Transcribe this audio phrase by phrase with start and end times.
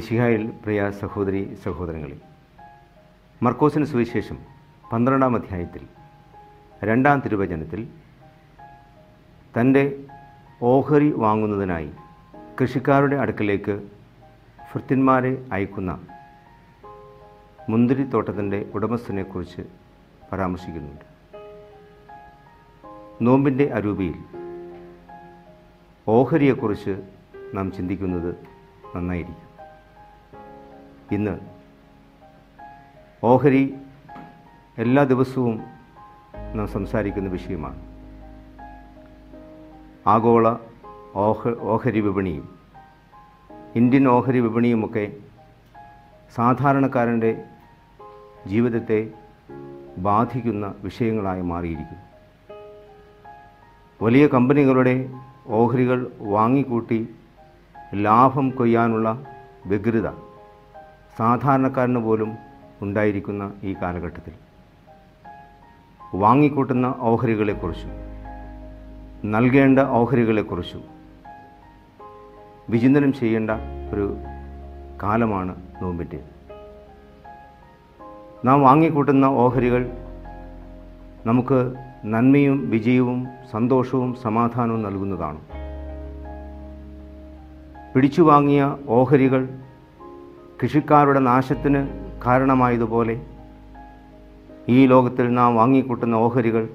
[0.00, 2.20] മിശിഹായിൽ പ്രിയ സഹോദരി സഹോദരങ്ങളെ
[3.42, 4.38] മർക്കോസിന് സുവിശേഷം
[4.92, 5.86] പന്ത്രണ്ടാം അധ്യായത്തിൽ
[6.84, 7.88] രണ്ടാം തിരുവചനത്തിൽ
[9.60, 10.04] തന്റെ
[10.62, 11.90] ഓഹരി വാങ്ങുന്നതിനായി
[12.60, 13.88] കൃഷിക്കാരുടെ അടുക്കലേക്ക്
[14.72, 16.06] ഭൃത്യന്മാരെ അയക്കുന്ന
[17.68, 19.62] മുന്തിരിത്തോട്ടത്തിന്റെ ഉടമസ്ഥനെക്കുറിച്ച്
[20.32, 21.04] പരാമർശിക്കുന്നുണ്ട്.
[23.22, 24.14] നോമ്പിന്റെ അരൂപിയിൽ
[26.08, 27.02] ഓഹരിയെക്കുറിച്ച്
[27.54, 28.34] നാം ചിന്തിക്കുന്നത്
[28.96, 29.49] നന്നായിരിക്കും.
[31.12, 31.38] ഇന്ന്.
[33.24, 33.74] ഓഹരി
[34.78, 35.60] എല്ലാ ദിവസവും
[36.54, 37.82] നാം സംസാരിക്കുന്ന വിഷയമാണ്.
[40.06, 40.56] ആഗോള
[41.14, 42.58] ഓഹ ഓഹരി വിപണിയും
[43.74, 45.12] ഇന്ത്യൻ ഓഹരി വിപണിയുമൊക്കെ
[46.34, 47.44] സാധാരണക്കാരന്റെ
[48.46, 49.10] ജീവിതത്തെ
[49.98, 52.02] ബാധിക്കുന്ന വിഷയങ്ങളായി മാറിയിരിക്കുന്നു.
[54.02, 55.08] വലിയ കമ്പനികളുടെ
[55.46, 57.14] ഓഹരികൾ വാങ്ങിക്കൂട്ടി
[57.94, 59.24] ലാഭം കൊയ്യാനുള്ള
[59.66, 60.29] വ്യഗ്രത
[61.20, 62.36] സാധാരണക്കാരന് പോലും
[62.82, 64.32] ഉണ്ടായിരിക്കുന്ന ഈ കാലഘട്ടത്തിൽ
[66.14, 67.90] വാങ്ങിക്കൂട്ടുന്ന ഓഹരികളെക്കുറിച്ചും
[69.30, 70.84] നൽകേണ്ട ഓഹരികളെക്കുറിച്ചും
[72.70, 73.50] വിചിന്തനം ചെയ്യേണ്ട
[73.94, 74.16] ഒരു
[75.02, 76.20] കാലമാണ് നോമ്പിന്റെ.
[78.44, 79.90] നാം വാങ്ങിക്കൂട്ടുന്ന ഓഹരികൾ
[81.26, 81.74] നമുക്ക്
[82.04, 85.40] നന്മയും വിജയവും സന്തോഷവും സമാധാനവും നൽകുന്നതാണ്.
[87.94, 89.48] പിടിച്ചു വാങ്ങിയ ഓഹരികൾ
[90.62, 91.88] കൃഷിക്കാരുടെ നാശത്തിന്
[92.26, 93.26] കാരണമായതുപോലെ
[94.68, 96.68] ഈ ലോകത്തിൽ നാം വാങ്ങിക്കൂട്ടുന്ന ഓഹരികൾ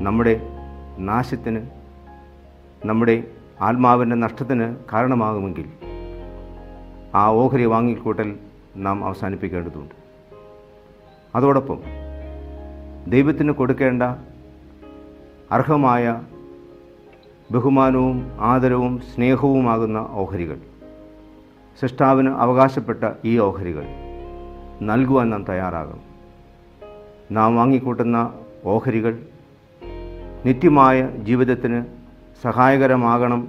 [0.00, 0.40] നമ്മുടെ
[0.98, 1.66] നാശത്തിന്
[2.84, 3.24] നമ്മുടെ
[3.60, 5.72] ആത്മാവിന്റെ നഷ്ടത്തിന് കാരണമാകുമെങ്കിൽ
[7.14, 8.38] ആ ഓഹരി വാങ്ങിക്കൂട്ടൽ
[8.76, 9.94] നാം അവസാനിപ്പിക്കേണ്ടതുണ്ട്.
[11.34, 11.78] അതോടൊപ്പം
[13.08, 14.02] ദൈവത്തിന് കൊടുക്കേണ്ട
[15.50, 16.22] അർഹമായ
[17.50, 20.71] ബഹുമാനവും ആദരവും സ്നേഹവുമാകുന്ന ഓഹരികൾ
[21.80, 23.84] സൃഷ്ടാവിന് അവകാശപ്പെട്ട ഈ ഓഹരികൾ
[24.82, 26.00] നൽകുവാൻ നാം തയ്യാറാകണം
[27.30, 28.34] നാം വാങ്ങിക്കൂട്ടുന്ന
[28.64, 29.26] ഓഹരികൾ
[30.46, 31.84] നിത്യമായ ജീവിതത്തിന്
[32.42, 33.48] സഹായകരമാകണം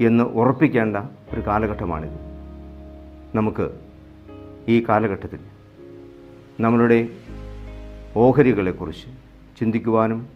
[0.00, 0.96] എന്ന് ഉറപ്പിക്കേണ്ട
[1.32, 2.18] ഒരു കാലഘട്ടമാണിത്.
[3.34, 3.66] നമുക്ക്
[4.68, 5.38] ഈ കാലഘട്ടത്തിൽ
[6.60, 7.08] നമ്മളുടെ
[8.16, 9.06] ഓഹരികളെക്കുറിച്ച്
[9.58, 10.28] ചിന്തിക്കുവാനും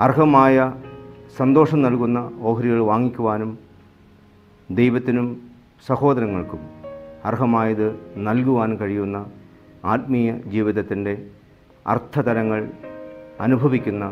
[0.00, 0.72] അർഹമായ
[1.36, 3.58] സന്തോഷം നൽകുന്ന ഓഹരികൾ വാങ്ങിക്കുവാനും
[4.70, 5.42] ദൈവത്തിനും
[5.86, 6.60] സഹോദരങ്ങൾക്കും
[7.24, 9.30] അർഹമായത് നൽകുവാൻ കഴിയുന്ന
[9.84, 11.26] ആത്മീയ ജീവിതത്തിന്റെ
[11.86, 12.70] അർത്ഥതരങ്ങൾ
[13.40, 14.04] അനുഭവിക്കുന്ന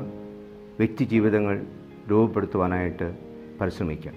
[0.79, 1.63] വ്യക്തിജീവിതങ്ങൾ
[2.11, 3.15] രൂപപ്പെടുത്തുവാനായിട്ട്
[3.61, 4.15] പരിശ്രമിക്കാം.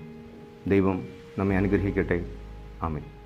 [0.68, 2.26] ദൈവം നമ്മെ അനുഗ്രഹിക്കട്ടെ.
[2.82, 3.19] ആമേൻ.